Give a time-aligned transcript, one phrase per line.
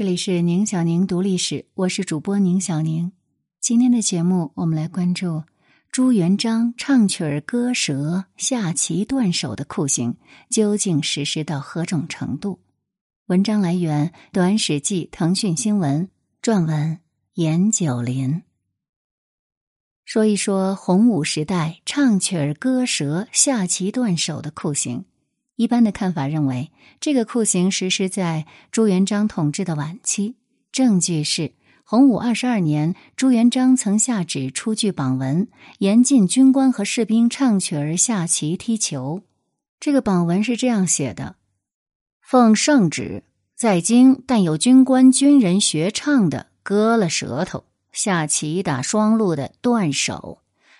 [0.00, 3.12] 这里是宁小宁读历史，我是主播宁小宁。
[3.60, 5.42] 今天的节目，我们来关注
[5.92, 10.16] 朱元璋唱曲儿割舌、下棋断手的酷刑
[10.48, 12.60] 究竟实施到何种程度。
[13.26, 16.08] 文章来源《短史记》腾讯新闻
[16.40, 16.98] 撰文
[17.34, 18.40] 严九林。
[20.06, 25.04] 说一说洪武时代唱曲儿割舌、下棋断手的酷刑。
[25.60, 26.70] 一般的看法认为，
[27.00, 30.36] 这个酷刑实施在朱元璋统治的晚期。
[30.72, 31.52] 证据是
[31.84, 35.48] 洪武二十二年，朱元璋曾下旨出具榜文，
[35.80, 39.20] 严禁军官和士兵唱曲儿、下棋、踢球。
[39.78, 41.36] 这个榜文是这样写的
[42.26, 50.38] ：“奉圣旨，在京但有军官、军人学唱的，割了舌头；下棋、打双陆的，断手；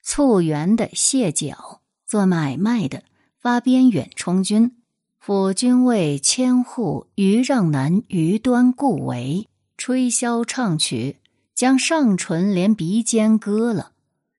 [0.00, 3.02] 促圆的，卸脚；做买卖的。”
[3.42, 4.76] 发边远充军，
[5.18, 11.16] 辅军为千户，余让南余端故为吹箫唱曲，
[11.52, 13.94] 将上唇连鼻尖割了。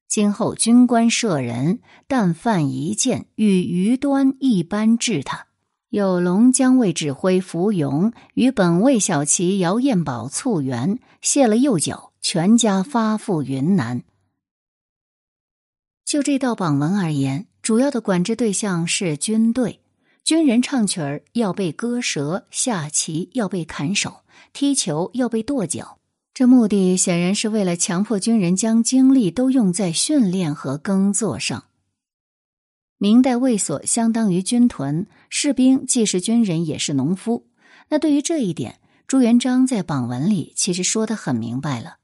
[0.08, 5.48] 今后军官射人，但犯一箭，与余端一般治他。
[5.90, 14.02] 有龙江卫指挥福勇与本卫小旗姚彦宝促援，卸了右脚，全家发赴云南。
[16.06, 17.48] 就这道榜文而言。
[17.64, 19.80] 主要的管制对象是军队，
[20.26, 24.18] 军人唱曲儿要被割舌，下棋要被砍手，
[24.52, 25.98] 踢球要被跺脚。
[26.34, 31.64] 这目的显然是为了强迫军人将精力都用在训练和耕作上。
[32.98, 37.48] 明代卫所相当于军屯，士兵既是军人也是农夫。
[37.88, 41.96] 那对于这一点，朱元璋在榜文里其实说的很明白了。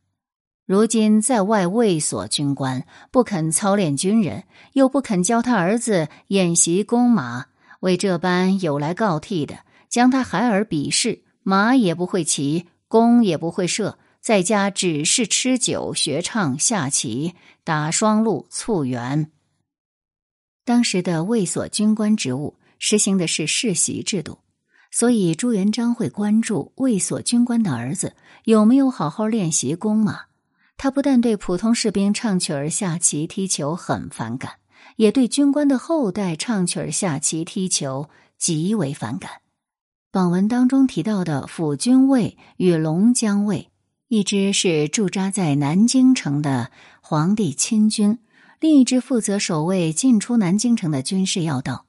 [0.69, 7.47] 如今在外卫所军官不肯操练军人，又不肯教他儿子演习弓马，
[7.79, 17.33] 为这般有来告替的，将他孩儿鄙视，马也不会骑，弓也不会射，在家只是吃酒、学唱、下棋、
[17.63, 19.31] 打双陆、促圆。
[20.63, 24.37] 当时的卫所军官职务实行的是世袭制度，
[24.91, 30.28] 所以朱元璋会关注卫所军官的儿子有没有好好练习弓马。
[30.81, 34.53] 他不但对普通士兵唱曲儿、下棋、踢球很反感，
[34.95, 39.29] 也对军官的后代唱曲儿、下棋、踢球极为反感。
[40.09, 43.69] 榜文当中提到的辅军卫与龙江卫，
[44.07, 48.19] 一支是驻扎在南京城的皇帝亲军，
[48.61, 51.87] 另一支负责守卫进出南京城的军事要道。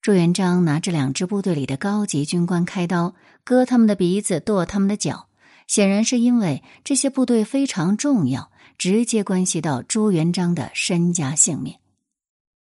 [0.00, 3.14] 朱元璋拿着两支部队里的高级军官开刀，
[3.44, 5.27] 割他们的鼻子，剁他们的脚。
[5.68, 11.76] 显然是因为这些部队非常重要，直接关系到朱元璋的身家性命。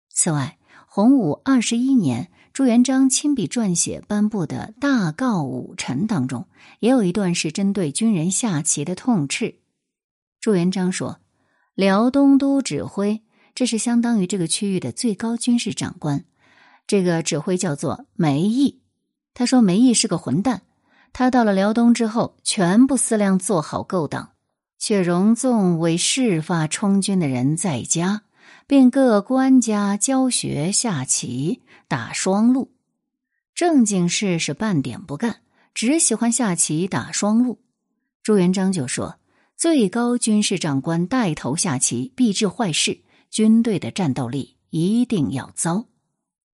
[0.09, 0.57] 此外，
[0.87, 6.47] 洪武二十一年，朱元璋亲笔撰写颁布的大诰武臣当中，
[6.79, 9.59] 也有一段是针对军人下棋的痛斥。
[10.41, 11.19] 朱元璋说
[11.75, 13.21] ：“辽东都指挥，
[13.53, 16.25] 这是相当于这个区域的最高军事长官，
[16.87, 18.81] 这个指挥叫做梅毅。
[19.33, 20.63] 他说梅毅是个混蛋。”
[21.17, 24.31] 他到了辽东之后，全部思量做好勾当，
[24.77, 28.23] 却容纵为事发充军的人在家，
[28.67, 32.73] 并各官家教学下棋、打双陆，
[33.53, 35.37] 正经事是半点不干，
[35.73, 37.61] 只喜欢下棋、打双陆。
[38.21, 39.17] 朱元璋就说
[39.55, 42.99] ：“最高军事长官带头下棋，必致坏事，
[43.31, 45.85] 军队的战斗力一定要糟。”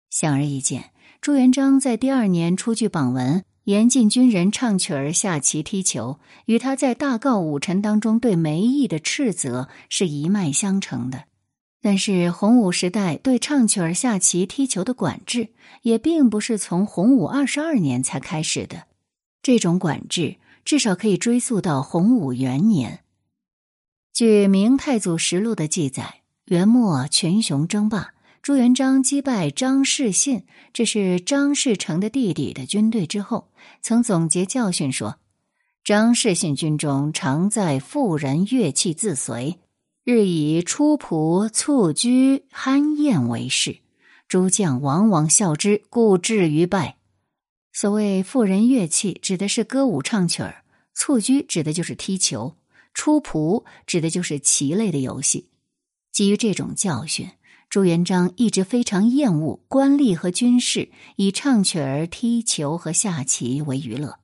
[0.09, 3.45] 显而易见，朱元璋在第二年出具榜文。
[3.67, 11.25] 严禁军人唱曲儿、下棋、踢球，与他在大诰武臣当中对梅毅的斥责是一脉相承的。
[11.83, 15.49] 但是，洪武时代对唱曲儿、下棋、踢球的管制，
[15.83, 18.85] 也并不是从洪武二十二年才开始的。
[19.43, 23.01] 这种管制至少可以追溯到洪武元年。
[24.13, 28.13] 据《明太祖实录》的记载，元末群雄争霸。
[28.47, 33.49] 朱元璋击败张士信，这是张士诚的弟弟的军队之后，
[33.83, 35.19] 曾总结教训说
[35.83, 39.59] ：“张士信军中常在妇人乐器自随，
[40.05, 43.79] 日以出仆蹴鞠酣宴为事，
[44.29, 46.99] 诸将往往笑之，故至于败。”
[47.75, 50.63] 所谓妇人乐器，指的是歌舞唱曲儿；
[50.95, 52.55] 蹴鞠指的就是踢球；
[52.95, 55.49] 出仆指的就是棋类的游戏。
[56.13, 57.29] 基于这种教训。
[57.69, 64.19] 朱元璋一直非常厌恶官吏和军士以唱曲儿、踢球和下棋为娱乐。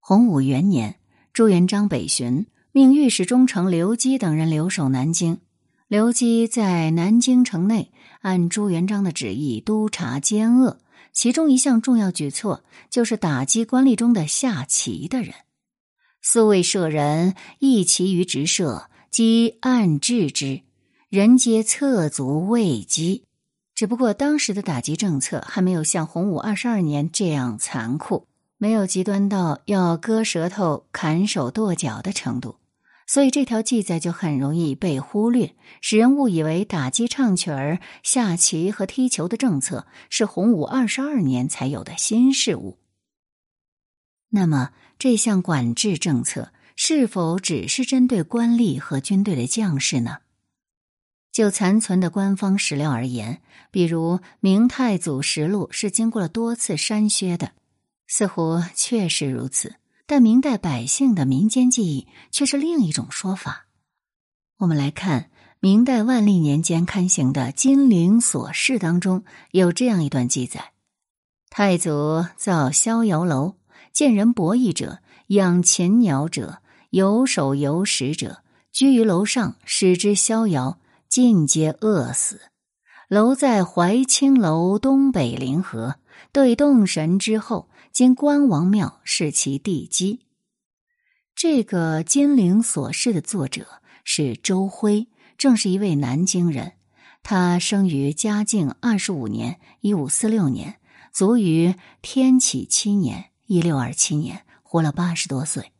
[0.00, 0.96] 洪武元年，
[1.32, 5.38] 朱元璋北巡，命御史中丞刘基等人留守南京。
[5.86, 7.92] 刘基在南京城内
[8.22, 10.80] 按朱元璋的旨意督察奸恶，
[11.12, 15.34] 其中一项重要举措就是打击官吏中的下棋的人。
[16.20, 20.62] 素未射人，一其于直射，即暗制之，
[21.14, 23.22] 人皆侧足畏击。
[23.72, 28.26] 只不过当时的打击政策还没有像洪武二十二年这样残酷，
[28.58, 32.56] 没有极端到要割舌头、砍手、剁脚的程度。
[33.06, 42.80] 所以这条记载就很容易被忽略，使人误以为打击唱曲儿、下棋和踢球的政策是洪武二十二年才有的新事物。
[44.30, 50.16] 那么，这项管制政策是否只是针对官吏和军队的将士呢？
[51.34, 53.42] 就残存的官方史料而言，
[53.72, 57.50] 比如《明太祖实录》是经过了多次删削的，
[58.06, 59.74] 似乎确实如此。
[60.06, 63.66] 但明代百姓的民间记忆却是另一种说法。
[64.58, 65.28] 我们来看
[65.58, 70.72] 明代万历年间刊行的《金陵琐事》当中有这样一段记载：
[71.50, 73.56] 太祖造逍遥楼，
[73.92, 76.58] 见人博弈者、养禽鸟者、
[76.90, 80.78] 游手游食者，居于楼上，使之逍遥，
[81.14, 82.40] 尽皆饿死。
[83.08, 86.00] 楼在怀清楼东北临河，
[86.32, 87.70] 对洞神之后。
[87.92, 90.26] 今关王庙是其地基。
[91.36, 95.06] 这个《金陵琐事》的作者是周辉，
[95.38, 96.72] 正是一位南京人。
[97.22, 100.80] 他生于嘉靖二十五年（一五四六年），
[101.14, 105.73] 卒于天启七年（一六二七年），活了八十多岁。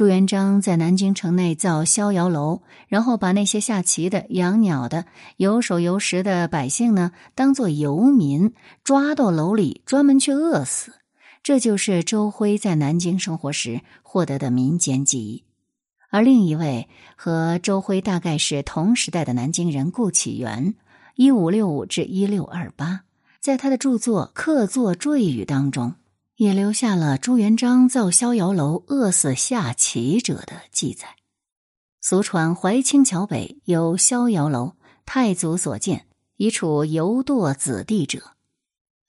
[0.00, 5.04] 朱元璋在南京城内造逍遥楼，然后把那些下棋的、养鸟的、
[5.36, 10.94] 游手游食的百姓呢，当做游民，抓到楼里专门去饿死。
[11.42, 15.44] 这就是周辉在南京生活时获得的民间记忆，
[16.08, 20.76] 而另一位和周辉大概是同时代的南京人顾启元
[21.14, 23.02] （一五六五至一六二八）
[23.38, 25.96] 在他的著作《客座赘语》当中，
[26.40, 31.16] 也留下了朱元璋造逍遥楼饿死下棋者的记载。
[32.00, 34.72] 俗传怀清桥北有逍遥楼，
[35.04, 36.06] 太祖所建，
[36.38, 38.22] 以处游堕子弟者。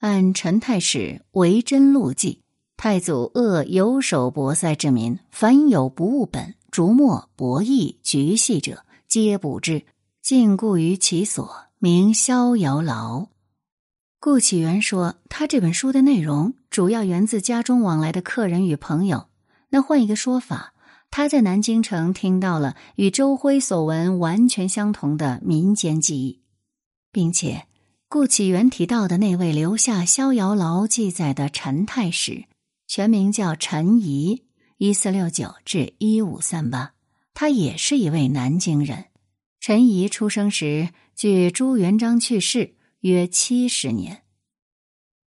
[0.00, 2.42] 按陈太史为真录记，
[2.76, 9.86] 太祖恶游手博塞之民，凡有不务本、逐墨博弈、局戏者，皆捕之，
[10.20, 13.28] 禁锢于其所，名逍遥牢。
[14.24, 19.26] 顾启元说，他这本书的内容主要源自家中往来的客人与朋友。
[19.70, 20.74] 那换一个说法，
[21.10, 26.40] 他在南京城听到了与周辉所闻完全相同的民间记忆，
[27.10, 27.66] 并且。
[28.08, 32.44] 顾启元提到的那位留下《逍遥牢》记载的陈太史，
[32.86, 34.44] 全名叫陈仪，
[34.78, 36.92] 一四六九至一五三八，
[37.34, 39.06] 他也是一位南京人。
[39.58, 44.22] 陈仪出生时距朱元璋去世约七十年。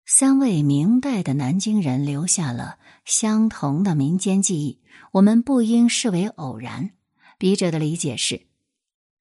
[0.06, 4.80] 三位明代的南京人留下了相同的民间记忆，
[5.10, 6.90] 我们不应视为偶然。
[7.36, 8.46] 笔者的理解是，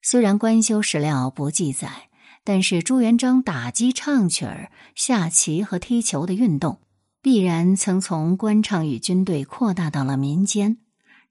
[0.03, 2.09] 虽然官修史料不记载。
[2.45, 6.81] 但是朱元璋打击唱曲儿、下棋和踢球的运动，
[7.21, 10.77] 必然曾从官场与军队扩大到了民间。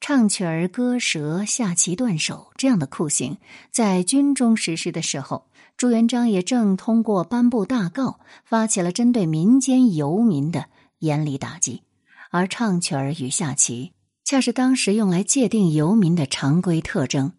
[0.00, 3.36] 唱曲儿、割舌、下棋断手这样的酷刑，
[3.70, 5.50] 在军中实施的时候，
[5.82, 10.66] 朱元璋也正通过颁布大告，发起了针对民间游民的
[11.00, 11.82] 严厉打击。
[12.30, 13.90] 而唱曲儿与下棋，
[14.22, 17.32] 恰是当时用来界定游民的常规特征。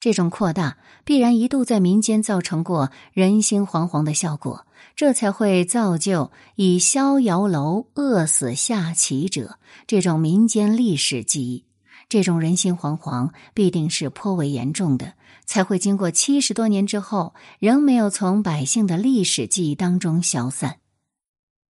[0.00, 11.66] 这种扩大必然一度在民间造成过人心惶惶的效果，这才会造就以逍遥楼饿死下棋者这种民间历史记忆。
[12.08, 15.12] 这种人心惶惶必定是颇为严重的，
[15.44, 20.78] 才会经过七十多年之后，仍没有从百姓的历史记忆当中消散。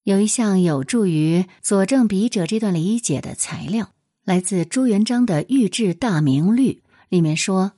[0.04, 3.90] 有一项有助于佐证笔者这段理解的材料，
[4.24, 6.72] 来自朱元璋的《御制大明律》，
[7.08, 7.72] 里面说。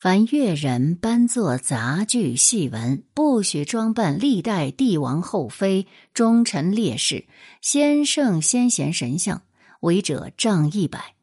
[0.00, 7.24] 凡乐人搬作杂剧戏文，不许装扮历代帝王后妃、忠臣烈士、
[7.62, 9.40] 先圣先贤神像，
[9.80, 11.14] 违者杖一百。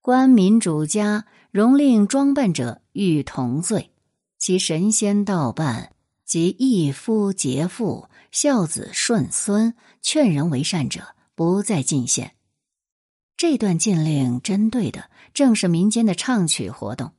[0.00, 3.90] 官民主家容令装扮者，欲同罪。
[4.38, 5.92] 其神仙道扮
[6.24, 12.34] 及义夫节妇、孝子顺孙，劝人为善者，不再进献。
[13.36, 17.12] 这段禁令针对的正是民间的唱曲活动。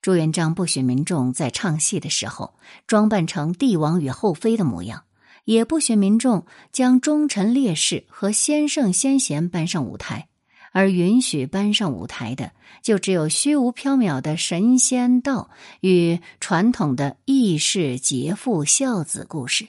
[0.00, 2.54] 朱元璋不许民众在唱戏的时候
[2.86, 5.04] 装扮成帝王与后妃的模样，
[5.44, 10.28] 也不许民众将忠臣烈士和先圣先贤搬上舞台，
[10.72, 12.52] 而允许搬上舞台的
[12.82, 15.50] 就只有虚无缥缈的神仙道
[15.80, 19.68] 与传统的义士劫富孝子故事。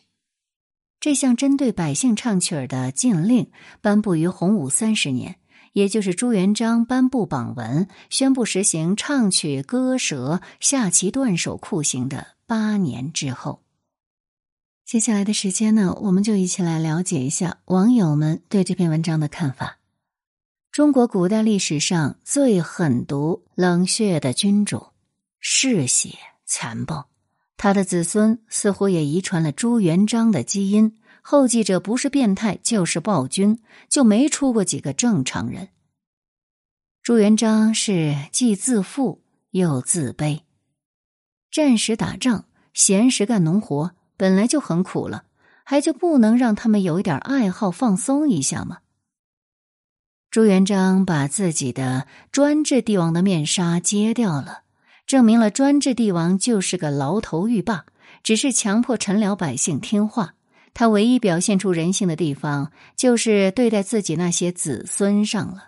[0.99, 5.35] 这项针对百姓唱曲儿的禁令颁布于洪武三十年，
[5.73, 13.61] 也就是朱元璋颁布榜文，宣布实行唱曲、割舌、下棋、断手酷刑的八年之后。
[14.85, 19.79] 接下来的时间呢，我们就一起来了解一下网友们对这篇文章的看法。
[20.73, 24.87] 中国古代历史上最狠毒冷血的君主，
[25.39, 27.09] 嗜血残暴。
[27.57, 35.69] 他的子孙似乎也遗传了朱元璋的基因，后继者不是变态就是暴君，就没出过几个正常人。
[37.03, 40.41] 朱元璋是既自负又自卑，
[41.51, 45.25] 战时打仗，闲时干农活，本来就很苦了，
[45.63, 48.79] 还就不能让他们有一点爱好放松一下吗？
[50.33, 54.63] 朱元璋把自己的专制帝王的面纱揭掉了。
[55.05, 57.85] 证明了专制帝王就是个牢头狱霸，
[58.23, 60.33] 只是强迫臣僚百姓听话。
[60.73, 65.65] 他唯一表现出人性的地方，就是对待自己那些子孙上了。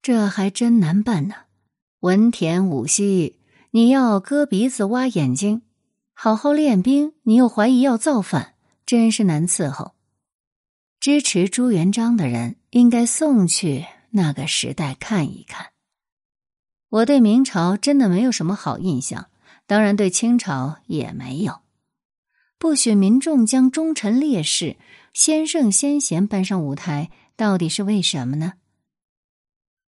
[0.00, 1.34] 这还真难办呢。
[2.00, 3.38] 文田武息，
[3.72, 5.60] 你要割鼻子挖眼睛；
[6.14, 8.54] 好好练兵，你又怀疑要造反，
[8.86, 9.92] 真是难伺候。
[10.98, 15.68] 支持朱元璋的人，应该送去那个时代看一看。
[16.88, 19.28] 我对明朝真的没有什么好印象，
[19.66, 21.60] 当然对清朝也没有。
[22.58, 24.76] 不许民众将忠臣烈士、
[25.12, 28.54] 先圣先贤搬上舞台，到底是为什么呢？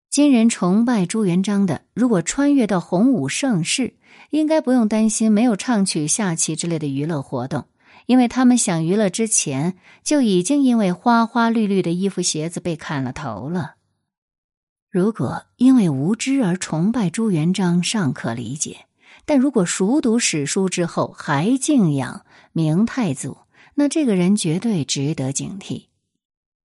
[0.08, 3.96] 今人崇拜朱元璋的，如果穿越到洪武盛世，
[4.30, 7.66] 应该不用担心没有唱曲、下棋之类的娱乐活动，
[8.06, 13.76] 因为他们想娱乐之前，就已经因为花花绿绿的衣服、鞋子被砍了头了。
[14.90, 18.86] 如果因为无知而崇拜朱元璋，尚可理解；
[19.24, 23.38] 但如果熟读史书之后还敬仰明太祖，
[23.76, 25.86] 那这个人绝对值得警惕。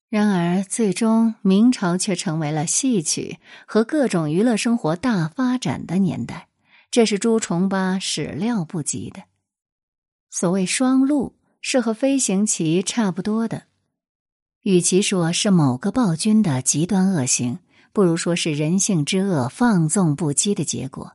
[0.10, 6.48] 然而，最终明朝却成为了戏曲和各种娱乐生活大发展的年代，
[6.91, 9.24] 这是朱重八始料不及的。
[10.29, 13.63] 所谓双鹿，是和飞行棋差不多的，
[14.63, 17.60] 与其说是某个暴君的极端恶行。
[17.93, 21.13] 不如说是人性之恶放纵不羁的结果。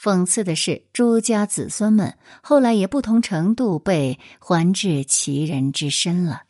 [0.00, 6.42] 讽刺的是，朱家子孙们后来也不同程度被还至其人之身了。